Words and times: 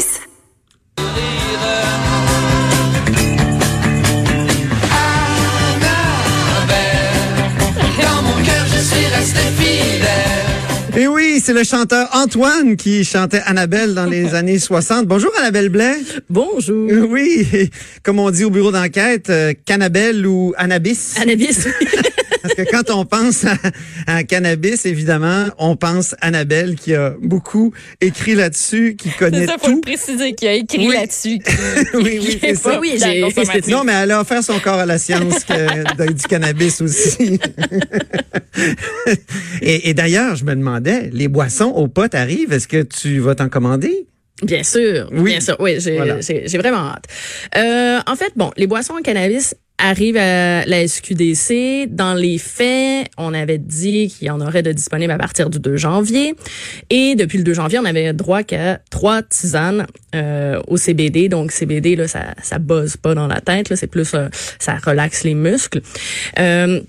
6. 0.00 0.20
Et 10.98 11.06
oui, 11.06 11.40
c'est 11.42 11.52
le 11.52 11.64
chanteur 11.64 12.08
Antoine 12.12 12.76
qui 12.76 13.04
chantait 13.04 13.40
Annabelle 13.46 13.94
dans 13.94 14.04
les 14.04 14.34
années 14.34 14.58
60. 14.58 15.06
Bonjour 15.06 15.30
Annabelle 15.38 15.70
Blais. 15.70 15.96
Bonjour. 16.28 16.90
Oui, 17.08 17.70
comme 18.02 18.18
on 18.18 18.30
dit 18.30 18.44
au 18.44 18.50
bureau 18.50 18.72
d'enquête, 18.72 19.30
euh, 19.30 19.54
Cannabelle 19.64 20.26
ou 20.26 20.52
Annabis. 20.58 21.14
Annabis. 21.20 21.68
Parce 22.46 22.54
que 22.54 22.70
quand 22.70 22.90
on 22.94 23.04
pense 23.04 23.44
à, 23.44 23.56
à, 24.06 24.22
cannabis, 24.24 24.86
évidemment, 24.86 25.46
on 25.58 25.76
pense 25.76 26.14
à 26.20 26.26
Annabelle 26.26 26.76
qui 26.76 26.94
a 26.94 27.14
beaucoup 27.22 27.72
écrit 28.00 28.34
là-dessus, 28.34 28.96
qui 28.96 29.10
connaît 29.10 29.46
ça, 29.46 29.54
tout. 29.54 29.66
faut 29.66 29.74
le 29.74 29.80
préciser, 29.80 30.34
qui 30.34 30.46
a 30.46 30.52
écrit 30.54 30.86
Oui. 30.88 30.94
là-dessus. 30.94 31.38
oui, 31.94 32.20
oui, 32.22 32.38
c'est 32.40 32.54
ça. 32.54 32.78
Oui. 32.80 32.98
Non, 33.68 33.84
mais 33.84 33.92
elle 33.92 34.10
a 34.10 34.20
offert 34.20 34.42
son 34.42 34.58
corps 34.58 34.78
à 34.80 34.86
la 34.86 34.98
science 34.98 35.44
que- 35.44 36.12
du 36.12 36.22
cannabis 36.24 36.80
aussi. 36.80 37.38
et 39.62 39.88
et 39.90 39.94
d'ailleurs, 39.94 40.36
je 40.36 40.44
me 40.44 40.54
demandais, 40.54 41.10
les 41.12 41.28
boissons 41.28 41.66
aux 41.66 41.88
potes 41.88 42.14
arrivent, 42.14 42.52
est-ce 42.52 42.68
que 42.68 42.82
tu 42.82 43.18
vas 43.20 43.34
t'en 43.34 43.48
commander? 43.48 44.06
Bien 44.42 44.62
sûr, 44.62 45.08
Oui. 45.12 45.30
bien 45.32 45.40
sûr. 45.40 45.56
Oui, 45.60 45.76
j'ai 45.78 45.96
Voilà. 45.96 46.18
vraiment 46.58 46.88
hâte. 46.90 47.06
Euh, 47.56 47.98
en 48.06 48.16
fait, 48.16 48.32
bon, 48.36 48.50
les 48.56 48.66
boissons 48.66 48.94
en 48.94 49.02
cannabis 49.02 49.54
arrivent 49.78 50.16
à 50.18 50.64
la 50.66 50.86
SQDC. 50.86 51.86
Dans 51.88 52.14
les 52.14 52.38
faits, 52.38 53.08
on 53.18 53.32
avait 53.34 53.58
dit 53.58 54.08
qu'il 54.08 54.26
y 54.26 54.30
en 54.30 54.40
aurait 54.40 54.62
de 54.62 54.72
disponibles 54.72 55.12
à 55.12 55.18
partir 55.18 55.48
du 55.50 55.58
2 55.58 55.76
janvier. 55.76 56.34
Et 56.90 57.14
depuis 57.14 57.38
le 57.38 57.44
2 57.44 57.54
janvier, 57.54 57.78
on 57.78 57.84
avait 57.84 58.12
droit 58.12 58.42
qu'à 58.42 58.80
trois 58.90 59.22
tisanes 59.22 59.86
euh, 60.14 60.60
au 60.68 60.76
CBD. 60.76 61.28
Donc, 61.28 61.50
CBD, 61.52 61.96
là, 61.96 62.08
ça 62.08 62.34
ça 62.42 62.58
buzz 62.58 62.96
pas 62.96 63.14
dans 63.14 63.26
la 63.26 63.40
tête. 63.40 63.68
là, 63.70 63.76
C'est 63.76 63.86
plus, 63.86 64.12
euh, 64.14 64.28
ça 64.58 64.76
relaxe 64.76 65.24
les 65.24 65.34
muscles. 65.34 65.80
Euh, 66.38 66.80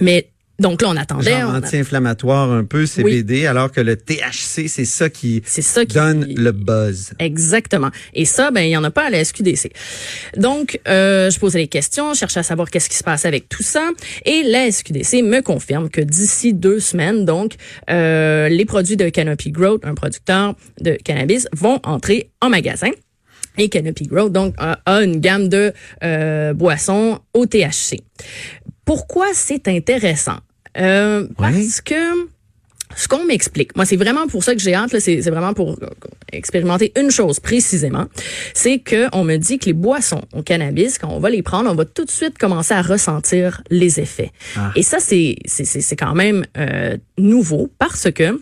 mais 0.00 0.28
donc 0.60 0.82
là, 0.82 0.90
on 0.90 0.96
attendait. 0.96 1.40
Genre 1.40 1.50
on 1.50 1.56
anti-inflammatoire 1.56 2.52
un 2.52 2.64
peu, 2.64 2.84
CBD, 2.84 3.46
alors 3.46 3.72
que 3.72 3.80
le 3.80 3.96
THC, 3.96 4.68
c'est 4.68 4.84
ça 4.84 5.08
qui 5.08 5.42
C'est 5.46 5.62
ça 5.62 5.86
qui 5.86 5.94
donne 5.94 6.26
le 6.36 6.52
buzz. 6.52 7.12
Exactement. 7.18 7.90
Et 8.12 8.26
ça, 8.26 8.50
ben 8.50 8.60
il 8.60 8.70
y 8.70 8.76
en 8.76 8.84
a 8.84 8.90
pas 8.90 9.06
à 9.06 9.10
la 9.10 9.24
SQDC. 9.24 9.72
Donc, 10.36 10.78
euh, 10.86 11.30
je 11.30 11.38
posais 11.38 11.60
des 11.60 11.68
questions, 11.68 12.12
je 12.12 12.18
cherchais 12.18 12.40
à 12.40 12.42
savoir 12.42 12.70
qu'est-ce 12.70 12.90
qui 12.90 12.96
se 12.96 13.02
passait 13.02 13.26
avec 13.26 13.48
tout 13.48 13.62
ça, 13.62 13.88
et 14.26 14.42
la 14.42 14.70
SQDC 14.70 15.22
me 15.22 15.40
confirme 15.40 15.88
que 15.88 16.02
d'ici 16.02 16.52
deux 16.52 16.78
semaines, 16.78 17.24
donc, 17.24 17.54
euh, 17.88 18.48
les 18.48 18.66
produits 18.66 18.98
de 18.98 19.08
Canopy 19.08 19.50
Growth, 19.50 19.86
un 19.86 19.94
producteur 19.94 20.54
de 20.80 20.92
cannabis, 21.02 21.48
vont 21.54 21.80
entrer 21.84 22.30
en 22.42 22.50
magasin. 22.50 22.90
Et 23.56 23.70
Canopy 23.70 24.04
Growth, 24.04 24.32
donc, 24.32 24.54
a, 24.58 24.78
a 24.84 25.02
une 25.02 25.20
gamme 25.20 25.48
de 25.48 25.72
euh, 26.04 26.52
boissons 26.52 27.18
au 27.32 27.46
THC. 27.46 28.00
Pourquoi 28.84 29.28
c'est 29.32 29.68
intéressant? 29.68 30.38
Euh, 30.78 31.26
Parce 31.36 31.80
que 31.80 32.28
ce 32.96 33.06
qu'on 33.08 33.24
m'explique, 33.24 33.76
moi 33.76 33.84
c'est 33.84 33.96
vraiment 33.96 34.26
pour 34.26 34.42
ça 34.42 34.54
que 34.54 34.60
j'ai 34.60 34.74
hâte, 34.74 34.98
c'est 34.98 35.20
vraiment 35.30 35.54
pour 35.54 35.78
expérimenter 36.32 36.92
une 36.98 37.10
chose 37.10 37.38
précisément, 37.40 38.06
c'est 38.54 38.78
que 38.78 39.06
on 39.14 39.24
me 39.24 39.36
dit 39.36 39.58
que 39.58 39.66
les 39.66 39.72
boissons 39.72 40.22
au 40.32 40.42
cannabis, 40.42 40.98
quand 40.98 41.08
on 41.08 41.20
va 41.20 41.30
les 41.30 41.42
prendre, 41.42 41.70
on 41.70 41.74
va 41.74 41.84
tout 41.84 42.04
de 42.04 42.10
suite 42.10 42.36
commencer 42.38 42.74
à 42.74 42.82
ressentir 42.82 43.62
les 43.70 44.00
effets. 44.00 44.32
Ah. 44.56 44.72
Et 44.74 44.82
ça 44.82 44.98
c'est 45.00 45.36
c'est 45.46 45.96
quand 45.96 46.14
même 46.14 46.44
euh, 46.56 46.96
nouveau 47.16 47.70
parce 47.78 48.10
que 48.10 48.40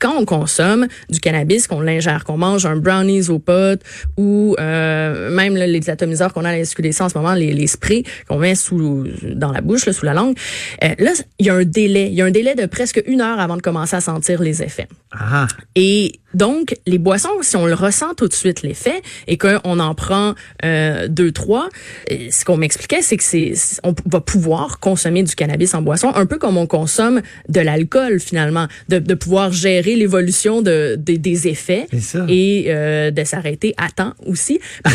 quand 0.00 0.14
on 0.18 0.24
consomme 0.24 0.86
du 1.10 1.20
cannabis, 1.20 1.66
qu'on 1.66 1.80
l'ingère, 1.80 2.24
qu'on 2.24 2.36
mange 2.36 2.66
un 2.66 2.76
brownies 2.76 3.30
au 3.30 3.38
pot 3.38 3.80
ou 4.16 4.56
euh, 4.58 5.30
même 5.30 5.56
là, 5.56 5.66
les 5.66 5.88
atomiseurs 5.90 6.32
qu'on 6.32 6.44
a 6.44 6.50
à 6.50 6.56
la 6.56 6.64
SQDC 6.64 7.00
en 7.00 7.08
ce 7.08 7.16
moment, 7.18 7.34
les, 7.34 7.52
les 7.52 7.66
sprays 7.66 8.02
qu'on 8.28 8.38
met 8.38 8.54
sous 8.54 9.04
dans 9.24 9.52
la 9.52 9.60
bouche, 9.60 9.86
là, 9.86 9.92
sous 9.92 10.04
la 10.06 10.14
langue, 10.14 10.36
euh, 10.84 10.88
là, 10.98 11.12
il 11.38 11.46
y 11.46 11.50
a 11.50 11.54
un 11.54 11.64
délai. 11.64 12.08
Il 12.08 12.14
y 12.14 12.22
a 12.22 12.24
un 12.24 12.30
délai 12.30 12.54
de 12.54 12.66
presque 12.66 13.02
une 13.06 13.20
heure 13.20 13.38
avant 13.40 13.56
de 13.56 13.62
commencer 13.62 13.96
à 13.96 14.00
sentir 14.00 14.42
les 14.42 14.62
effets. 14.62 14.88
Ah, 15.12 15.46
Et 15.74 16.12
donc, 16.34 16.74
les 16.86 16.98
boissons, 16.98 17.30
si 17.40 17.56
on 17.56 17.64
le 17.66 17.72
ressent 17.74 18.12
tout 18.14 18.28
de 18.28 18.34
suite 18.34 18.62
l'effet 18.62 19.00
et 19.26 19.38
qu'on 19.38 19.78
en 19.78 19.94
prend 19.94 20.34
euh, 20.64 21.08
deux, 21.08 21.32
trois, 21.32 21.68
euh, 22.10 22.16
ce 22.30 22.44
qu'on 22.44 22.56
m'expliquait, 22.58 23.00
c'est 23.00 23.16
que 23.16 23.22
c'est 23.24 23.52
c'est- 23.54 23.80
on 23.84 23.94
va 24.06 24.20
pouvoir 24.20 24.78
consommer 24.80 25.22
du 25.22 25.34
cannabis 25.34 25.72
en 25.74 25.80
boisson, 25.82 26.12
un 26.14 26.26
peu 26.26 26.36
comme 26.38 26.56
on 26.58 26.66
consomme 26.66 27.22
de 27.48 27.60
l'alcool 27.60 28.20
finalement, 28.20 28.66
de, 28.88 28.98
de 28.98 29.14
pouvoir 29.14 29.52
gérer 29.52 29.85
l'évolution 29.94 30.62
de, 30.62 30.96
des- 30.98 31.18
des 31.18 31.46
effets 31.48 31.86
et 32.28 32.64
euh, 32.68 33.10
de 33.10 33.24
s'arrêter 33.24 33.74
à 33.76 33.90
temps 33.90 34.14
aussi. 34.26 34.58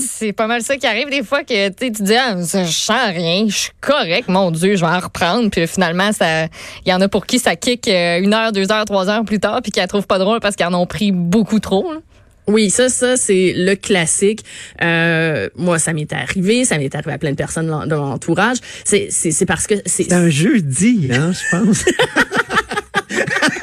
C'est 0.00 0.32
pas 0.32 0.46
mal 0.46 0.62
ça 0.62 0.76
qui 0.76 0.86
arrive 0.86 1.08
des 1.10 1.22
fois 1.22 1.42
que 1.44 1.68
tu 1.70 1.92
tu 1.92 2.02
dis 2.02 2.14
ah, 2.14 2.36
ça, 2.42 2.64
je 2.64 2.70
sens 2.72 2.96
rien, 3.14 3.46
je 3.48 3.54
suis 3.56 3.70
correct, 3.80 4.28
mon 4.28 4.50
Dieu, 4.50 4.76
je 4.76 4.80
vais 4.80 4.90
en 4.90 5.00
reprendre. 5.00 5.50
Puis 5.50 5.66
finalement, 5.66 6.12
ça, 6.12 6.44
il 6.84 6.90
y 6.90 6.92
en 6.92 7.00
a 7.00 7.08
pour 7.08 7.26
qui 7.26 7.38
ça 7.38 7.56
kick 7.56 7.88
euh, 7.88 8.20
une 8.20 8.34
heure, 8.34 8.52
deux 8.52 8.70
heures, 8.72 8.84
trois 8.84 9.08
heures 9.08 9.24
plus 9.24 9.38
tard, 9.40 9.60
puis 9.62 9.70
qui 9.72 9.80
la 9.80 9.86
trouvent 9.86 10.06
pas 10.06 10.18
drôle 10.18 10.40
parce 10.40 10.56
qu'ils 10.56 10.66
en 10.66 10.74
ont 10.74 10.86
pris 10.86 11.12
beaucoup 11.12 11.60
trop. 11.60 11.92
là. 11.92 12.00
Oui, 12.46 12.68
ça, 12.68 12.90
ça, 12.90 13.16
c'est 13.16 13.54
le 13.56 13.74
classique. 13.74 14.40
Euh, 14.82 15.48
moi, 15.56 15.78
ça 15.78 15.94
m'est 15.94 16.12
arrivé, 16.12 16.66
ça 16.66 16.76
m'est 16.76 16.94
arrivé 16.94 17.12
à 17.12 17.18
plein 17.18 17.30
de 17.30 17.36
personnes 17.36 17.68
dans 17.68 17.86
dans 17.86 18.04
mon 18.04 18.12
entourage. 18.12 18.58
C'est, 18.84 19.06
c'est, 19.10 19.30
c'est 19.30 19.46
parce 19.46 19.66
que 19.66 19.76
c'est, 19.86 20.02
c'est 20.04 20.12
un 20.12 20.28
jeudi, 20.28 21.08
hein, 21.10 21.32
je 21.32 21.56
pense. 21.56 21.84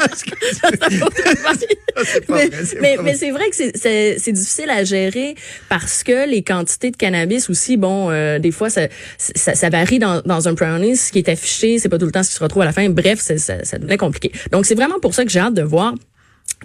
Mais, 2.81 2.97
mais, 3.03 3.16
c'est 3.16 3.31
vrai 3.31 3.50
que 3.50 3.56
c'est- 3.56 4.31
difficile 4.31 4.69
à 4.69 4.84
gérer 4.84 5.35
parce 5.69 6.03
que 6.03 6.28
les 6.29 6.44
quantités 6.44 6.91
de 6.91 6.97
cannabis 6.97 7.50
aussi, 7.50 7.78
bon, 7.78 8.09
euh, 8.09 8.40
des 8.40 8.51
fois, 8.51 8.69
ça, 8.69 8.88
ça, 9.17 9.56
ça 9.56 9.69
varie 9.69 10.00
dans, 10.00 10.22
dans 10.25 10.47
un 10.47 10.53
brownie. 10.53 10.95
Ce 10.95 11.11
qui 11.11 11.19
est 11.19 11.29
affiché, 11.29 11.79
c'est 11.79 11.90
pas 11.90 11.97
tout 11.97 12.06
le 12.06 12.11
temps 12.11 12.23
ce 12.23 12.29
qui 12.29 12.35
se 12.35 12.44
retrouve 12.44 12.61
à 12.61 12.66
la 12.66 12.73
fin. 12.73 12.88
Bref, 12.90 13.19
c'est- 13.22 13.38
ça, 13.38 13.63
ça 13.63 13.78
devenait 13.78 13.97
compliqué. 13.97 14.31
Donc, 14.51 14.66
c'est 14.66 14.75
vraiment 14.75 15.00
pour 15.00 15.13
ça 15.13 15.25
que 15.25 15.31
j'ai 15.31 15.40
hâte 15.40 15.53
de 15.53 15.63
voir 15.63 15.94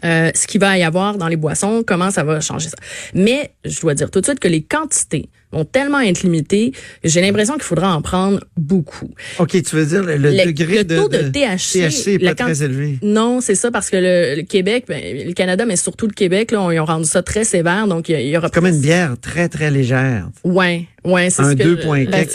euh, 0.04 0.30
ce 0.34 0.46
qu'il 0.46 0.60
va 0.60 0.76
y 0.78 0.82
avoir 0.82 1.16
dans 1.16 1.28
les 1.28 1.36
boissons, 1.36 1.82
comment 1.86 2.10
ça 2.10 2.22
va 2.22 2.40
changer 2.40 2.68
ça. 2.68 2.76
Mais 3.14 3.52
je 3.64 3.80
dois 3.80 3.94
dire 3.94 4.10
tout 4.10 4.20
de 4.20 4.26
suite 4.26 4.40
que 4.40 4.48
les 4.48 4.62
quantités 4.62 5.28
vont 5.56 5.64
tellement 5.64 6.00
être 6.00 6.22
limitées, 6.22 6.72
j'ai 7.04 7.20
l'impression 7.20 7.54
qu'il 7.54 7.62
faudra 7.64 7.94
en 7.94 8.02
prendre 8.02 8.40
beaucoup. 8.56 9.10
OK, 9.38 9.50
tu 9.62 9.76
veux 9.76 9.86
dire 9.86 10.02
le, 10.02 10.18
degré 10.44 10.78
le 10.78 10.84
de, 10.84 10.96
taux 10.96 11.08
de 11.08 11.18
THC, 11.28 11.88
THC 11.88 12.08
est 12.14 12.18
pas 12.18 12.34
très 12.34 12.62
élevé. 12.62 12.98
Non, 13.02 13.40
c'est 13.40 13.54
ça 13.54 13.70
parce 13.70 13.90
que 13.90 13.96
le, 13.96 14.36
le 14.36 14.42
Québec, 14.42 14.84
ben, 14.88 15.00
le 15.26 15.32
Canada, 15.32 15.64
mais 15.66 15.76
surtout 15.76 16.06
le 16.06 16.12
Québec, 16.12 16.50
là, 16.52 16.62
on, 16.62 16.70
ils 16.70 16.80
ont 16.80 16.84
rendu 16.84 17.06
ça 17.06 17.22
très 17.22 17.44
sévère, 17.44 17.86
donc 17.86 18.08
il 18.08 18.12
y, 18.12 18.14
a- 18.16 18.20
il 18.20 18.28
y 18.28 18.36
aura 18.36 18.48
Comme 18.50 18.66
une 18.66 18.80
bière 18.80 19.14
très, 19.20 19.48
très 19.48 19.70
légère. 19.70 20.28
Ouais, 20.44 20.86
ouais, 21.06 21.30
c'est 21.30 21.42
Un 21.42 21.50
ce 21.50 21.54
que 21.56 21.62
2 21.62 21.76
points 21.78 22.04
Ben, 22.04 22.26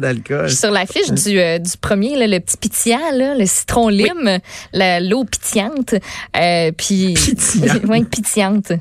d'alcool. 0.00 0.42
Je 0.44 0.48
suis 0.48 0.56
sur 0.58 0.70
l'affiche 0.70 1.10
du, 1.10 1.38
euh, 1.38 1.58
du 1.58 1.70
premier, 1.80 2.16
là, 2.16 2.26
le 2.26 2.38
petit 2.40 2.56
pétillant, 2.56 3.10
là, 3.14 3.34
le 3.34 3.46
citron 3.46 3.88
lime, 3.88 4.38
la- 4.72 5.00
l'eau 5.00 5.24
pétillante. 5.24 5.94
Euh, 6.36 6.70
puis, 6.76 7.14
ouais, 7.88 8.04
pétillante. 8.04 8.72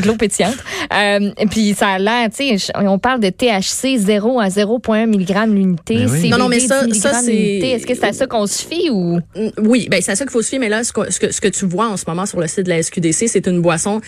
De 0.00 0.06
l'eau 0.06 0.16
pétillante. 0.16 0.56
Euh, 0.92 1.30
puis 1.50 1.74
ça 1.74 1.88
a 1.90 1.98
l'air, 1.98 2.28
tu 2.36 2.58
sais, 2.58 2.72
on 2.74 2.98
parle 2.98 3.20
de 3.20 3.30
THC 3.30 3.96
0 3.98 4.40
à 4.40 4.48
0,1 4.48 5.06
mg 5.06 5.54
l'unité. 5.54 5.96
Ben 5.96 6.10
oui. 6.10 6.28
Non, 6.30 6.38
non, 6.38 6.48
mais 6.48 6.58
ça- 6.60 6.84
10 6.84 6.98
ça, 7.00 7.12
c'est- 7.22 7.30
l'unité. 7.30 7.70
Est-ce 7.70 7.86
que 7.86 7.94
c'est 7.94 8.06
à 8.06 8.12
ça 8.12 8.26
qu'on 8.26 8.46
se 8.46 8.62
fie 8.64 8.90
ou? 8.90 9.18
Mm, 9.36 9.48
Oui, 9.58 9.88
ben 9.90 10.00
c'est 10.02 10.12
à 10.12 10.16
ça 10.16 10.24
qu'il 10.24 10.32
faut 10.32 10.42
se 10.42 10.48
fier. 10.48 10.58
Mais 10.58 10.68
là, 10.68 10.82
ce 10.84 10.92
que, 10.92 11.10
ce 11.10 11.20
que, 11.20 11.30
ce 11.32 11.40
que 11.40 11.48
tu 11.48 11.66
vois 11.66 11.88
en 11.88 11.96
ce 11.96 12.04
moment 12.08 12.26
sur 12.26 12.40
le 12.40 12.46
site 12.48 12.64
de 12.64 12.70
la 12.70 12.82
SQDC, 12.82 13.28
c'est 13.28 13.46
une 13.46 13.60
boisson 13.60 14.00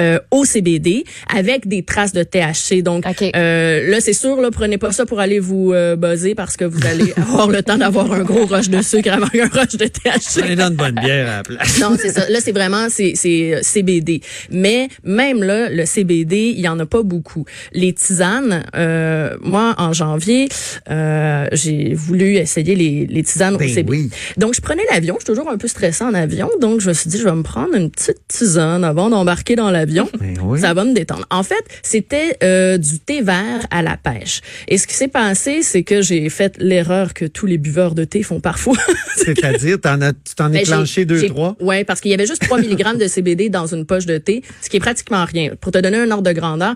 euh, 0.00 0.18
au 0.30 0.44
CBD 0.44 1.04
avec 1.34 1.66
des 1.68 1.82
traces 1.82 2.12
de 2.12 2.22
THC. 2.22 2.82
Donc 2.82 3.04
OK. 3.06 3.30
euh, 3.36 3.90
là, 3.90 4.00
c'est 4.04 4.12
sûr, 4.12 4.38
là, 4.40 4.50
prenez 4.50 4.76
pas 4.76 4.92
ça 4.92 5.06
pour 5.06 5.18
aller 5.18 5.38
vous 5.38 5.72
euh, 5.72 5.96
buzzer 5.96 6.34
parce 6.34 6.58
que 6.58 6.64
vous 6.66 6.86
allez 6.86 7.14
avoir 7.16 7.48
le 7.48 7.62
temps 7.62 7.78
d'avoir 7.78 8.12
un 8.12 8.22
gros 8.22 8.44
rush 8.44 8.68
de 8.68 8.82
sucre 8.82 9.10
avant 9.10 9.26
un 9.26 9.48
rush 9.48 9.76
de 9.76 9.86
THC. 9.86 10.44
Est 10.44 10.56
dans 10.56 10.68
une 10.68 10.74
bonne 10.76 10.94
bière 10.96 11.26
à 11.28 11.36
la 11.38 11.42
place. 11.42 11.80
Non, 11.80 11.96
c'est 11.98 12.10
ça. 12.10 12.28
Là, 12.28 12.38
c'est 12.40 12.52
vraiment 12.52 12.88
c'est 12.90 13.12
c'est 13.14 13.54
euh, 13.54 13.60
CBD. 13.62 14.20
Mais 14.50 14.88
même 15.04 15.42
là, 15.42 15.70
le 15.70 15.86
CBD, 15.86 16.52
il 16.54 16.60
y 16.60 16.68
en 16.68 16.78
a 16.80 16.84
pas 16.86 17.02
beaucoup. 17.02 17.46
Les 17.72 17.94
tisanes, 17.94 18.64
euh, 18.76 19.36
moi 19.40 19.74
en 19.78 19.94
janvier, 19.94 20.48
euh, 20.90 21.46
j'ai 21.52 21.94
voulu 21.94 22.36
essayer 22.36 22.74
les, 22.74 23.06
les 23.06 23.22
tisanes 23.22 23.56
Ben 23.56 23.64
au 23.64 23.72
CBD. 23.72 23.90
oui. 23.90 24.10
Donc 24.36 24.54
je 24.54 24.60
prenais 24.60 24.84
l'avion. 24.92 25.14
Je 25.18 25.24
suis 25.24 25.32
toujours 25.34 25.50
un 25.50 25.56
peu 25.56 25.68
stressée 25.68 26.04
en 26.04 26.12
avion, 26.12 26.50
donc 26.60 26.80
je 26.80 26.88
me 26.88 26.92
suis 26.94 27.08
dit 27.08 27.18
je 27.18 27.24
vais 27.24 27.34
me 27.34 27.42
prendre 27.42 27.74
une 27.74 27.90
petite 27.90 28.20
tisane 28.28 28.84
avant 28.84 29.08
d'embarquer 29.08 29.56
dans 29.56 29.70
l'avion. 29.70 30.10
Ben 30.20 30.36
oui. 30.42 30.60
Ça 30.60 30.74
va 30.74 30.84
me 30.84 30.92
détendre. 30.92 31.24
En 31.30 31.42
fait, 31.42 31.64
c'était 31.82 32.36
euh, 32.42 32.76
du 32.76 32.98
thé 32.98 33.22
vert 33.22 33.66
à 33.70 33.82
la 33.82 33.93
pêche. 33.96 34.40
Et 34.68 34.78
ce 34.78 34.86
qui 34.86 34.94
s'est 34.94 35.08
passé, 35.08 35.62
c'est 35.62 35.82
que 35.82 36.02
j'ai 36.02 36.28
fait 36.28 36.54
l'erreur 36.58 37.14
que 37.14 37.24
tous 37.24 37.46
les 37.46 37.58
buveurs 37.58 37.94
de 37.94 38.04
thé 38.04 38.22
font 38.22 38.40
parfois. 38.40 38.76
C'est-à-dire, 39.16 39.80
t'en 39.80 40.00
as, 40.00 40.12
tu 40.12 40.34
t'en 40.36 40.50
Ben, 40.50 40.56
es 40.56 40.58
j'ai- 40.60 40.72
clenché 40.72 41.04
deux, 41.04 41.26
trois? 41.28 41.56
Ouais, 41.60 41.84
parce 41.84 42.00
qu'il 42.00 42.10
y 42.10 42.14
avait 42.14 42.26
juste 42.26 42.42
3 42.42 42.58
mg 42.60 42.98
de 42.98 43.06
CBD 43.06 43.48
dans 43.50 43.66
une 43.66 43.84
poche 43.86 44.06
de 44.06 44.18
thé, 44.18 44.42
ce 44.62 44.68
qui 44.68 44.76
est 44.76 44.80
pratiquement 44.80 45.24
rien. 45.24 45.52
Pour 45.60 45.72
te 45.72 45.78
donner 45.78 45.98
un 45.98 46.10
ordre 46.10 46.24
de 46.24 46.32
grandeur, 46.32 46.74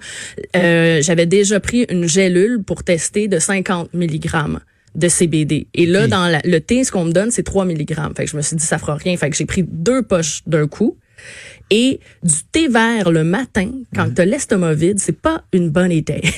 euh, 0.56 1.00
j'avais 1.03 1.26
déjà 1.26 1.61
pris 1.61 1.87
une 1.91 2.09
gélule 2.09 2.62
pour 2.62 2.85
tester 2.85 3.29
de 3.29 3.38
50 3.38 3.93
mg 3.94 4.29
de 4.94 5.09
CBD. 5.09 5.67
Et 5.75 5.87
là, 5.87 6.09
dans 6.09 6.26
la- 6.26 6.41
le 6.44 6.59
thé, 6.61 6.82
ce 6.85 6.91
qu'on 6.91 7.05
me 7.05 7.12
donne, 7.12 7.31
c'est 7.31 7.43
3 7.43 7.65
mg. 7.65 7.94
Fait 8.17 8.25
que 8.25 8.31
je 8.31 8.37
me 8.37 8.43
suis 8.43 8.56
dit, 8.56 8.65
ça 8.65 8.79
fera 8.79 8.97
rien. 8.97 9.17
Fait 9.17 9.31
que 9.31 9.37
j'ai 9.37 9.47
pris 9.47 9.62
deux 9.67 10.03
poches 10.03 10.43
d'un 10.47 10.67
coup. 10.67 10.97
Et 11.70 12.00
du 12.23 12.35
thé 12.50 12.67
vert 12.69 13.11
le 13.11 13.25
matin, 13.25 13.70
quand 13.94 14.15
tu 14.15 14.23
as 14.23 14.25
l'estomac 14.25 14.73
vide, 14.73 14.99
c'est 14.99 15.20
pas 15.20 15.44
une 15.53 15.69
bonne 15.69 15.93
idée. 15.93 16.23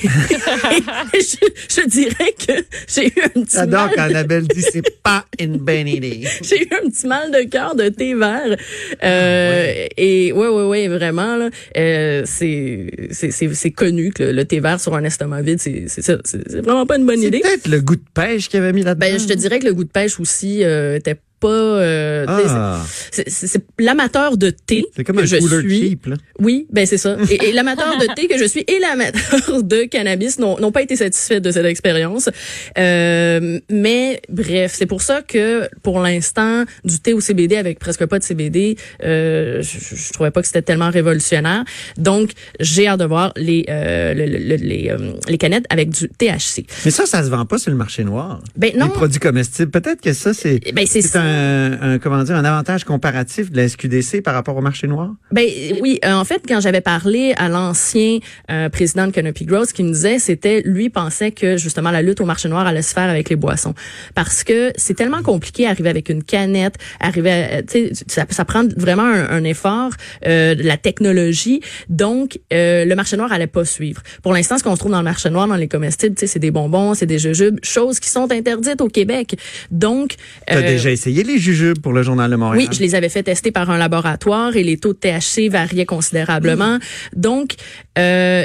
je, 1.13 1.47
je, 1.69 1.87
dirais 1.87 2.35
que 2.37 2.53
j'ai 2.87 3.07
eu 3.07 3.21
un 3.23 3.29
petit 3.41 3.55
J'adore 3.55 3.85
mal. 3.87 3.95
quand 3.95 4.01
Annabelle 4.03 4.47
dit 4.47 4.61
c'est 4.61 4.83
pas 5.03 5.25
une 5.39 5.57
bonne 5.57 5.87
idée. 5.87 6.27
J'ai 6.41 6.63
eu 6.63 6.67
un 6.83 6.89
petit 6.89 7.07
mal 7.07 7.31
de 7.31 7.49
cœur 7.49 7.75
de 7.75 7.87
thé 7.87 8.13
vert. 8.13 8.57
Euh, 9.03 9.87
Et 9.95 10.33
ouais, 10.33 10.47
ouais, 10.49 10.65
ouais, 10.67 10.87
vraiment, 10.89 11.37
là, 11.37 11.49
euh, 11.77 12.23
c'est, 12.25 12.87
c'est, 13.11 13.31
c'est, 13.31 13.53
c'est 13.53 13.71
connu 13.71 14.11
que 14.11 14.23
le, 14.23 14.31
le 14.33 14.45
thé 14.45 14.59
vert 14.59 14.81
sur 14.81 14.95
un 14.95 15.03
estomac 15.05 15.41
vide, 15.43 15.59
c'est, 15.61 15.85
c'est, 15.87 16.01
c'est, 16.01 16.17
c'est 16.25 16.61
vraiment 16.61 16.85
pas 16.85 16.97
une 16.97 17.05
bonne 17.05 17.21
C'est 17.21 17.27
idée. 17.27 17.39
peut-être 17.39 17.67
le 17.69 17.79
goût 17.79 17.95
de 17.95 18.03
pêche 18.13 18.49
qu'il 18.49 18.59
avait 18.59 18.73
mis 18.73 18.83
là-dedans. 18.83 19.07
Ben, 19.07 19.17
je 19.19 19.27
te 19.27 19.33
dirais 19.33 19.59
que 19.59 19.65
le 19.65 19.73
goût 19.73 19.83
de 19.85 19.89
pêche 19.91 20.19
aussi 20.19 20.63
euh, 20.63 20.97
était 20.97 21.15
pas. 21.41 21.47
Euh, 21.49 22.25
Ah, 22.27 22.81
c'est, 23.11 23.61
l'amateur 23.79 24.37
de 24.37 24.49
thé 24.51 24.85
c'est 24.95 25.03
comme 25.03 25.17
que 25.17 25.21
un 25.23 25.25
je 25.25 25.37
suis. 25.37 25.79
cheap, 25.89 26.05
là. 26.05 26.15
Oui, 26.39 26.67
ben 26.71 26.85
c'est 26.85 26.97
ça. 26.97 27.17
Et, 27.29 27.49
et 27.49 27.51
l'amateur 27.51 27.97
de 27.97 28.05
thé 28.15 28.27
que 28.27 28.37
je 28.37 28.45
suis 28.45 28.61
et 28.67 28.79
l'amateur 28.79 29.63
de 29.63 29.83
cannabis 29.83 30.39
n'ont 30.39 30.71
pas 30.71 30.81
été 30.83 30.95
satisfaits 30.95 31.39
de 31.41 31.51
cette 31.51 31.65
expérience. 31.65 32.29
Euh, 32.77 33.59
mais 33.69 34.21
bref, 34.29 34.73
c'est 34.75 34.85
pour 34.85 35.01
ça 35.01 35.21
que 35.21 35.67
pour 35.83 35.99
l'instant, 35.99 36.63
du 36.85 36.99
thé 36.99 37.13
au 37.13 37.19
CBD 37.21 37.55
avec 37.57 37.79
presque 37.79 38.05
pas 38.05 38.19
de 38.19 38.23
CBD, 38.23 38.77
euh, 39.03 39.61
je, 39.61 39.95
je 39.95 40.13
trouvais 40.13 40.31
pas 40.31 40.41
que 40.41 40.47
c'était 40.47 40.61
tellement 40.61 40.89
révolutionnaire. 40.89 41.63
Donc, 41.97 42.31
j'ai 42.59 42.87
hâte 42.87 42.99
de 42.99 43.05
voir 43.05 43.33
les 43.35 43.65
euh, 43.69 44.13
le- 44.13 44.25
le- 44.25 44.55
les, 44.55 44.89
euh, 44.89 45.13
les 45.27 45.37
canettes 45.37 45.65
avec 45.69 45.89
du 45.89 46.07
THC. 46.09 46.65
Mais 46.85 46.91
ça, 46.91 47.05
ça 47.05 47.23
se 47.23 47.29
vend 47.29 47.45
pas 47.45 47.57
sur 47.57 47.71
le 47.71 47.77
marché 47.77 48.03
noir. 48.03 48.41
Ben 48.55 48.71
non. 48.77 48.85
Les 48.85 48.91
produits 48.91 49.19
comestibles. 49.19 49.71
Peut-être 49.71 50.01
que 50.01 50.13
ça, 50.13 50.33
c'est 50.33 50.59
Ben 50.73 50.85
c'est. 50.87 51.01
Un, 51.31 51.93
un, 51.93 51.99
comment 51.99 52.23
dire, 52.23 52.35
un 52.35 52.45
avantage 52.45 52.83
comparatif 52.83 53.51
de 53.51 53.57
la 53.57 53.67
SQDC 53.67 54.21
par 54.23 54.33
rapport 54.33 54.55
au 54.55 54.61
marché 54.61 54.87
noir? 54.87 55.11
Ben 55.31 55.47
oui, 55.81 55.99
euh, 56.05 56.11
en 56.13 56.25
fait, 56.25 56.41
quand 56.47 56.59
j'avais 56.59 56.81
parlé 56.81 57.33
à 57.37 57.49
l'ancien 57.49 58.19
euh, 58.49 58.69
président 58.69 59.07
de 59.07 59.11
Canopy 59.11 59.45
Growth, 59.45 59.69
ce 59.69 59.73
qu'il 59.73 59.85
me 59.85 59.93
disait, 59.93 60.19
c'était 60.19 60.61
lui 60.65 60.89
pensait 60.89 61.31
que 61.31 61.57
justement 61.57 61.91
la 61.91 62.01
lutte 62.01 62.21
au 62.21 62.25
marché 62.25 62.49
noir 62.49 62.67
allait 62.67 62.81
se 62.81 62.93
faire 62.93 63.09
avec 63.09 63.29
les 63.29 63.35
boissons, 63.35 63.73
parce 64.15 64.43
que 64.43 64.71
c'est 64.75 64.93
tellement 64.95 65.21
compliqué 65.23 65.67
arriver 65.67 65.89
avec 65.89 66.09
une 66.09 66.23
canette, 66.23 66.75
arriver, 66.99 67.31
à- 67.31 67.63
tu 67.63 67.87
sais, 67.87 67.91
ça, 68.07 68.25
ça 68.29 68.45
prend 68.45 68.63
vraiment 68.77 69.03
un, 69.03 69.29
un 69.29 69.43
effort, 69.43 69.91
euh, 70.27 70.55
de 70.55 70.63
la 70.63 70.77
technologie, 70.77 71.61
donc 71.89 72.39
euh, 72.53 72.85
le 72.85 72.95
marché 72.95 73.17
noir 73.17 73.31
allait 73.31 73.47
pas 73.47 73.65
suivre. 73.65 74.01
Pour 74.23 74.33
l'instant, 74.33 74.57
ce 74.57 74.63
qu'on 74.63 74.73
se 74.75 74.79
trouve 74.79 74.91
dans 74.91 74.97
le 74.99 75.03
marché 75.03 75.29
noir, 75.29 75.47
dans 75.47 75.55
les 75.55 75.67
comestibles, 75.67 76.15
tu 76.15 76.21
sais, 76.21 76.27
c'est 76.27 76.39
des 76.39 76.51
bonbons, 76.51 76.93
c'est 76.93 77.05
des 77.05 77.19
jujubes, 77.19 77.57
choses 77.63 77.99
qui 77.99 78.09
sont 78.09 78.31
interdites 78.31 78.81
au 78.81 78.87
Québec. 78.87 79.35
Donc, 79.71 80.15
Tu 80.47 80.53
as 80.53 80.57
euh, 80.57 80.61
déjà 80.61 80.91
essayé 80.91 81.20
les 81.23 81.37
jujubes 81.37 81.79
pour 81.79 81.93
le 81.93 82.03
Journal 82.03 82.29
de 82.31 82.35
Montréal? 82.35 82.67
oui, 82.69 82.75
je 82.75 82.81
les 82.81 82.95
avais 82.95 83.09
fait 83.09 83.23
tester 83.23 83.51
par 83.51 83.69
un 83.69 83.77
laboratoire 83.77 84.55
et 84.55 84.63
les 84.63 84.77
taux 84.77 84.93
de 84.93 84.99
THC 84.99 85.49
variaient 85.49 85.85
considérablement. 85.85 86.77
Donc, 87.15 87.53
euh, 87.97 88.43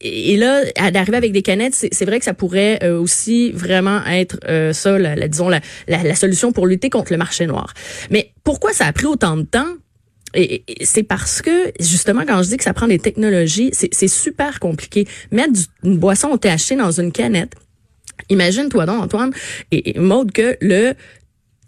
et, 0.00 0.36
là, 0.36 0.62
d'arriver 0.90 1.16
avec 1.16 1.32
des 1.32 1.42
canettes, 1.42 1.74
c'est 1.74 2.04
vrai 2.04 2.18
que 2.18 2.24
ça 2.24 2.34
pourrait 2.34 2.78
euh, 2.82 2.98
aussi 2.98 3.50
vraiment 3.52 4.04
être 4.06 4.38
euh, 4.48 4.72
ça, 4.72 4.98
la, 4.98 5.14
la- 5.16 5.28
disons, 5.28 5.48
la, 5.48 5.60
la, 5.88 6.02
la 6.02 6.14
solution 6.14 6.52
pour 6.52 6.66
lutter 6.66 6.90
contre 6.90 7.12
le 7.12 7.18
marché 7.18 7.46
noir. 7.46 7.72
Mais 8.10 8.32
pourquoi 8.44 8.72
ça 8.72 8.86
a 8.86 8.92
pris 8.92 9.06
autant 9.06 9.36
de 9.36 9.42
temps? 9.42 9.66
Et, 10.34 10.62
et 10.68 10.84
c'est 10.84 11.02
parce 11.04 11.40
que, 11.40 11.72
justement, 11.80 12.22
quand 12.26 12.42
je 12.42 12.48
dis 12.50 12.56
que 12.58 12.64
ça 12.64 12.74
prend 12.74 12.86
des 12.86 12.98
technologies, 12.98 13.70
c'est 13.72 13.88
c'est 13.94 14.08
super 14.08 14.60
compliqué. 14.60 15.06
Mettre 15.32 15.52
du- 15.54 15.64
une 15.84 15.96
boisson 15.98 16.28
au 16.28 16.36
THC 16.36 16.76
dans 16.76 16.90
une 16.90 17.12
canette, 17.12 17.52
imagine-toi 18.28 18.84
donc, 18.86 19.02
Antoine, 19.04 19.32
et, 19.70 19.96
et 19.96 19.98
Maude, 19.98 20.32
que 20.32 20.56
le 20.60 20.92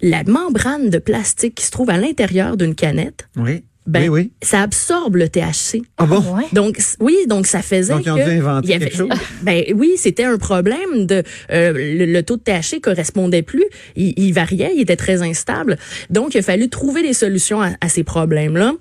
la 0.02 0.22
membrane 0.24 0.90
de 0.90 0.98
plastique 0.98 1.54
qui 1.56 1.64
se 1.66 1.70
trouve 1.70 1.90
à 1.90 1.96
l'intérieur 1.98 2.56
d'une 2.56 2.74
canette, 2.74 3.28
Oui. 3.36 3.64
ben, 3.86 4.02
oui, 4.04 4.08
oui. 4.08 4.32
ça 4.42 4.62
absorbe 4.62 5.16
le 5.16 5.28
THC. 5.28 5.82
Ah 5.98 6.06
bon? 6.06 6.20
Ouais? 6.36 6.44
Donc 6.52 6.78
oui, 7.00 7.16
donc 7.28 7.46
ça 7.46 7.60
faisait 7.62 7.92
Donc, 7.92 8.06
ils 8.06 8.10
ont 8.10 8.16
que 8.16 8.24
dû 8.24 8.30
inventer 8.38 8.68
il 8.68 8.70
y 8.70 8.74
avait- 8.74 8.84
quelque 8.86 8.96
chose. 8.96 9.08
Ben 9.42 9.64
oui, 9.74 9.92
c'était 9.96 10.24
un 10.24 10.38
problème 10.38 11.06
de 11.06 11.22
euh, 11.50 11.72
le, 11.72 12.06
le 12.06 12.22
taux 12.22 12.36
de 12.36 12.42
THC 12.42 12.80
correspondait 12.80 13.42
plus, 13.42 13.64
il, 13.96 14.12
il 14.18 14.32
variait, 14.32 14.72
il 14.74 14.80
était 14.82 14.96
très 14.96 15.22
instable. 15.22 15.76
Donc 16.10 16.34
il 16.34 16.38
a 16.38 16.42
fallu 16.42 16.68
trouver 16.68 17.02
des 17.02 17.12
solutions 17.14 17.60
à, 17.60 17.70
à 17.80 17.88
ces 17.88 18.04
problèmes-là. 18.04 18.74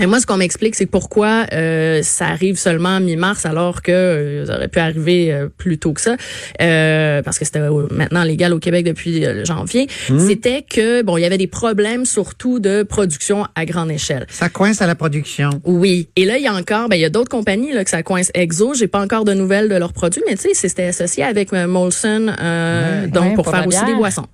Et 0.00 0.06
moi, 0.06 0.20
ce 0.20 0.26
qu'on 0.26 0.36
m'explique, 0.38 0.74
c'est 0.74 0.86
pourquoi 0.86 1.46
euh, 1.52 2.02
ça 2.02 2.26
arrive 2.26 2.56
seulement 2.56 2.98
mi-mars 3.00 3.44
alors 3.46 3.82
que 3.82 3.92
euh, 3.92 4.46
ça 4.46 4.56
aurait 4.56 4.68
pu 4.68 4.78
arriver 4.78 5.32
euh, 5.32 5.48
plus 5.56 5.78
tôt 5.78 5.92
que 5.92 6.00
ça, 6.00 6.16
euh, 6.60 7.22
parce 7.22 7.38
que 7.38 7.44
c'était 7.44 7.58
euh, 7.60 7.86
maintenant 7.90 8.24
légal 8.24 8.52
au 8.54 8.58
Québec 8.58 8.84
depuis 8.86 9.24
euh, 9.24 9.44
janvier. 9.44 9.86
C'était 10.18 10.62
que 10.62 11.02
bon, 11.02 11.16
il 11.18 11.22
y 11.22 11.24
avait 11.24 11.38
des 11.38 11.46
problèmes 11.46 12.04
surtout 12.06 12.58
de 12.58 12.82
production 12.82 13.46
à 13.54 13.64
grande 13.66 13.90
échelle. 13.90 14.26
Ça 14.28 14.48
coince 14.48 14.80
à 14.82 14.86
la 14.86 14.94
production. 14.94 15.50
Oui. 15.64 16.08
Et 16.16 16.24
là, 16.24 16.38
il 16.38 16.42
y 16.44 16.48
a 16.48 16.54
encore, 16.54 16.88
ben, 16.88 16.96
il 16.96 17.02
y 17.02 17.04
a 17.04 17.10
d'autres 17.10 17.30
compagnies 17.30 17.72
là, 17.72 17.84
que 17.84 17.90
ça 17.90 18.02
coince. 18.02 18.30
Exo, 18.34 18.74
j'ai 18.74 18.88
pas 18.88 19.00
encore 19.00 19.24
de 19.24 19.34
nouvelles 19.34 19.68
de 19.68 19.76
leurs 19.76 19.92
produits, 19.92 20.22
mais 20.28 20.36
tu 20.36 20.42
sais, 20.42 20.54
c'était 20.54 20.84
associé 20.86 21.22
avec 21.24 21.52
Molson, 21.52 22.28
euh, 22.40 23.02
Ouais. 23.02 23.08
donc 23.08 23.22
Ouais, 23.24 23.34
pour, 23.34 23.44
pour 23.44 23.54
faire 23.54 23.66
aussi 23.66 23.84
des 23.84 23.94
boissons. 23.94 24.26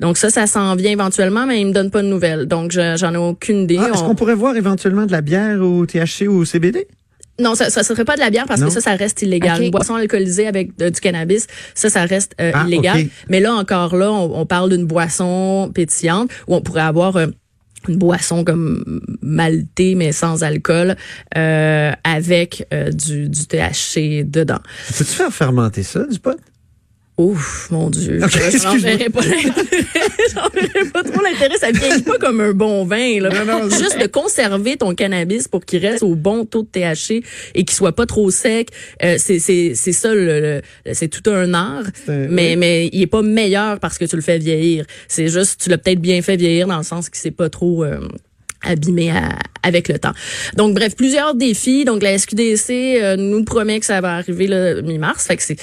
Donc 0.00 0.16
ça, 0.18 0.30
ça 0.30 0.46
s'en 0.46 0.74
vient 0.76 0.90
éventuellement, 0.92 1.46
mais 1.46 1.60
ils 1.60 1.66
me 1.66 1.72
donnent 1.72 1.90
pas 1.90 2.02
de 2.02 2.08
nouvelles. 2.08 2.46
Donc 2.46 2.72
je- 2.72 2.96
j'en 2.96 3.12
ai 3.14 3.16
aucune 3.18 3.62
idée. 3.62 3.78
Ah, 3.80 3.88
Est-ce 3.92 4.02
On- 4.02 4.08
qu'on 4.08 4.14
pourrait 4.14 4.34
voir 4.34 4.56
éventuellement 4.56 5.06
de 5.06 5.12
la 5.12 5.20
bière 5.20 5.60
au 5.60 5.86
THC 5.86 6.26
ou 6.28 6.38
au 6.38 6.44
CBD? 6.44 6.86
Non, 7.40 7.54
ça, 7.54 7.70
ça 7.70 7.84
serait 7.84 8.04
pas 8.04 8.16
de 8.16 8.20
la 8.20 8.30
bière 8.30 8.46
parce 8.48 8.60
Non. 8.60 8.66
que 8.66 8.72
ça, 8.72 8.80
ça 8.80 8.96
reste 8.96 9.22
illégal. 9.22 9.62
Une 9.62 9.70
boisson 9.70 9.94
alcoolisée 9.94 10.48
avec 10.48 10.76
de- 10.76 10.88
du 10.88 11.00
cannabis, 11.00 11.46
ça, 11.74 11.88
ça 11.88 12.04
reste 12.04 12.32
euh, 12.40 12.50
Ah, 12.52 12.64
illégal. 12.66 13.06
Mais 13.28 13.38
là, 13.38 13.54
encore 13.54 13.94
là, 13.94 14.10
on, 14.12 14.40
on 14.40 14.44
parle 14.44 14.70
d'une 14.70 14.86
boisson 14.86 15.70
pétillante 15.72 16.30
où 16.48 16.56
on 16.56 16.60
pourrait 16.60 16.80
avoir 16.82 17.16
euh, 17.16 17.26
une 17.88 17.96
boisson 17.96 18.42
comme 18.42 18.82
maltée 19.22 19.94
mais 19.94 20.10
sans 20.10 20.42
alcool 20.42 20.96
euh, 21.36 21.92
avec 22.02 22.66
euh, 22.74 22.90
du, 22.90 23.28
du 23.28 23.46
THC 23.46 24.24
dedans. 24.24 24.58
Peux-tu 24.88 25.12
faire 25.12 25.32
fermenter 25.32 25.84
ça, 25.84 26.04
du 26.06 26.18
pot? 26.18 26.36
Ouf, 27.18 27.68
mon 27.72 27.90
Dieu. 27.90 28.20
Ok, 28.22 28.30
J'en 28.62 28.70
pas 28.70 28.76
l'intérêt. 28.76 29.08
Pas 30.92 31.02
trop 31.02 31.20
l'intérêt. 31.22 31.56
Ça 31.58 31.70
vieillit 31.72 32.02
pas 32.02 32.16
comme 32.18 32.40
un 32.40 32.52
bon 32.52 32.84
vin. 32.84 33.20
Là. 33.20 33.30
Non, 33.30 33.44
non, 33.44 33.70
Juste 33.70 34.00
de 34.00 34.06
conserver 34.06 34.76
ton 34.76 34.94
cannabis 34.94 35.48
pour 35.48 35.64
qu'il 35.64 35.84
reste 35.84 36.02
au 36.04 36.14
bon 36.14 36.44
taux 36.44 36.62
de 36.62 36.68
THC 36.68 37.24
et 37.54 37.64
qu'il 37.64 37.72
soit 37.74 37.92
pas 37.94 38.06
trop 38.06 38.30
sec. 38.30 38.68
Euh, 39.02 39.16
c'est 39.18 39.38
ça 39.92 40.14
le, 40.14 40.40
le- 40.40 40.94
c'est 40.94 41.08
tout 41.08 41.28
un 41.30 41.54
art. 41.54 41.82
Un- 42.08 42.28
Mais 42.28 42.50
oui. 42.50 42.56
mais 42.56 42.88
il 42.92 43.02
est 43.02 43.06
pas 43.08 43.22
meilleur 43.22 43.80
parce 43.80 43.98
que 43.98 44.04
tu 44.04 44.14
le 44.16 44.22
fais 44.22 44.38
vieillir. 44.38 44.84
C'est 45.08 45.28
juste 45.28 45.60
tu 45.62 45.70
l'as 45.70 45.78
peut-être 45.78 46.00
bien 46.00 46.22
fait 46.22 46.36
vieillir 46.36 46.66
dans 46.68 46.78
le 46.78 46.84
sens 46.84 47.08
qu'il 47.10 47.18
s'est 47.18 47.30
pas 47.32 47.50
trop 47.50 47.82
euh, 47.84 47.98
abîmé 48.62 49.10
à- 49.10 49.38
avec 49.62 49.88
le 49.88 49.98
temps. 49.98 50.12
Donc 50.56 50.74
bref, 50.74 50.96
plusieurs 50.96 51.34
défis. 51.34 51.84
Donc 51.84 52.02
la 52.02 52.16
SQDC 52.16 52.70
euh, 53.02 53.16
nous 53.16 53.44
promet 53.44 53.80
que 53.80 53.86
ça 53.86 54.00
va 54.00 54.14
arriver 54.16 54.46
le 54.46 54.80
mi-mars. 54.82 55.26
Fait 55.26 55.36
que 55.36 55.42
c'est 55.42 55.56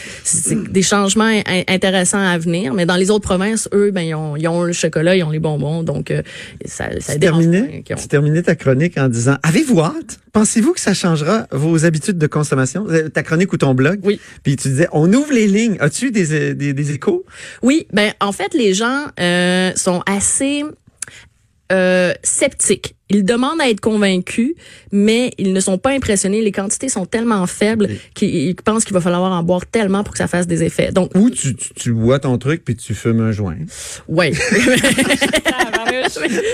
des 0.71 0.81
changements 0.81 1.23
in- 1.25 1.63
intéressants 1.67 2.19
à 2.25 2.37
venir. 2.37 2.73
Mais 2.73 2.85
dans 2.85 2.95
les 2.97 3.09
autres 3.09 3.25
provinces, 3.27 3.67
eux, 3.73 3.91
ben 3.91 4.01
ils 4.01 4.15
ont, 4.15 4.35
ils 4.35 4.47
ont 4.47 4.63
le 4.63 4.73
chocolat, 4.73 5.15
ils 5.15 5.23
ont 5.23 5.29
les 5.31 5.39
bonbons. 5.39 5.81
Donc 5.83 6.11
euh, 6.11 6.21
ça, 6.65 6.89
ça 6.99 7.13
Tu 7.13 7.19
qu'ils 7.19 7.29
ont- 7.31 7.95
tu 7.97 8.07
terminais 8.07 8.43
ta 8.43 8.55
chronique 8.55 8.97
en 8.97 9.07
disant 9.09 9.37
Avez-vous 9.43 9.79
hâte? 9.81 10.19
Pensez-vous 10.33 10.73
que 10.73 10.81
ça 10.81 10.93
changera 10.93 11.47
vos 11.51 11.85
habitudes 11.85 12.17
de 12.17 12.27
consommation? 12.27 12.85
Euh, 12.89 13.07
Ta 13.09 13.23
chronique 13.23 13.53
ou 13.53 13.57
ton 13.57 13.73
blog? 13.73 13.99
Oui. 14.03 14.19
Puis 14.43 14.55
tu 14.57 14.67
disais 14.67 14.87
On 14.91 15.11
ouvre 15.13 15.31
les 15.33 15.47
lignes. 15.47 15.77
As-tu 15.79 16.11
des, 16.11 16.33
euh, 16.33 16.53
des, 16.53 16.73
des 16.73 16.91
échos? 16.91 17.25
Oui, 17.63 17.87
ben 17.93 18.11
en 18.19 18.31
fait, 18.33 18.53
les 18.53 18.73
gens 18.73 19.05
euh, 19.19 19.71
sont 19.75 20.01
assez 20.05 20.63
euh, 21.71 22.13
sceptiques. 22.23 22.95
Ils 23.09 23.23
demandent 23.23 23.61
à 23.61 23.69
être 23.69 23.81
convaincus, 23.81 24.53
mais 24.91 25.31
ils 25.37 25.53
ne 25.53 25.59
sont 25.59 25.77
pas 25.77 25.91
impressionnés. 25.91 26.41
Les 26.41 26.51
quantités 26.51 26.89
sont 26.89 27.05
tellement 27.05 27.45
faibles 27.45 27.87
qu'ils 28.15 28.35
ils 28.35 28.55
pensent 28.55 28.83
qu'il 28.83 28.93
va 28.95 29.01
falloir 29.01 29.31
en 29.31 29.43
boire 29.43 29.65
tellement 29.67 30.03
pour 30.03 30.13
que 30.13 30.17
ça 30.17 30.27
fasse 30.27 30.47
des 30.47 30.63
effets. 30.63 30.91
Donc, 30.91 31.11
Ou 31.15 31.29
tu, 31.29 31.55
tu, 31.55 31.73
tu 31.75 31.91
bois 31.93 32.17
ton 32.19 32.37
truc 32.39 32.63
puis 32.65 32.75
tu 32.75 32.95
fumes 32.95 33.19
un 33.21 33.31
joint. 33.31 33.57
ouais. 34.07 34.31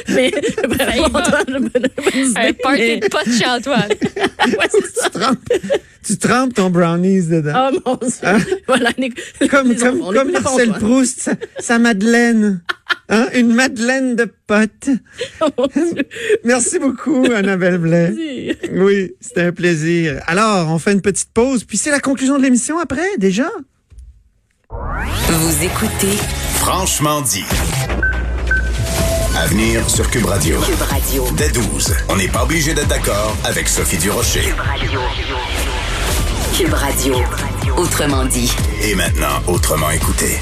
mais 0.10 0.32
Un 2.36 2.54
party 2.54 3.00
de 3.00 3.08
pot 3.08 3.32
chez 3.32 3.46
Antoine. 3.48 3.90
Ouais, 4.58 4.68
tu, 4.74 5.10
trempes, 5.12 5.38
tu 6.04 6.18
trempes 6.18 6.54
ton 6.56 6.70
brownies 6.72 7.28
dedans. 7.28 7.70
Oh 7.72 7.80
mon 7.86 7.96
Dieu. 7.98 8.58
Voilà, 8.68 8.90
les- 8.98 9.12
comme 9.48 9.76
comme, 9.76 10.02
enfants, 10.02 10.12
comme 10.14 10.30
enfants, 10.36 10.42
Marcel 10.44 10.70
Antoine. 10.72 10.82
Proust, 10.82 11.20
sa, 11.22 11.34
sa 11.60 11.78
Madeleine. 11.80 12.62
Hein? 13.10 13.28
Une 13.36 13.54
Madeleine 13.54 14.16
de 14.16 14.26
potes. 14.48 14.90
Oh 15.42 15.48
mon 15.58 15.68
Dieu. 15.68 16.04
Merci 16.44 16.80
beaucoup, 16.80 17.26
Annabelle 17.36 17.78
Blais. 17.78 18.58
Oui, 18.74 19.12
c'était 19.20 19.44
un 19.44 19.52
plaisir. 19.52 20.22
Alors, 20.28 20.70
on 20.70 20.80
fait 20.80 20.94
une 20.94 21.02
petite 21.02 21.30
pause, 21.34 21.64
puis 21.64 21.78
c'est 21.78 21.92
la 21.92 22.00
conclusion 22.00 22.38
de 22.38 22.44
l'émission 22.44 22.80
après, 22.80 23.18
déjà? 23.18 23.50
Vous 24.70 25.64
écoutez 25.64 26.18
Franchement 26.56 27.22
dit. 27.22 27.44
À 29.38 29.48
venir 29.48 29.90
sur 29.90 30.10
Cube 30.10 30.26
Radio. 30.26 30.60
Cube 30.62 30.82
Radio. 30.82 31.26
Dès 31.38 31.50
12, 31.50 31.96
on 32.10 32.16
n'est 32.18 32.28
pas 32.28 32.44
obligé 32.44 32.74
d'être 32.74 32.88
d'accord 32.88 33.36
avec 33.44 33.68
Sophie 33.68 33.98
Durocher. 33.98 34.42
Cube 34.42 34.60
Radio. 34.60 35.00
Cube 36.58 36.74
Radio. 36.74 37.16
Autrement 37.78 38.26
dit. 38.26 38.52
Et 38.84 38.96
maintenant, 38.96 39.42
autrement 39.48 39.90
écouté. 39.92 40.38